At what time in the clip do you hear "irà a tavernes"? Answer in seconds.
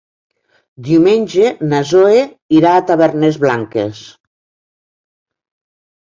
2.59-3.37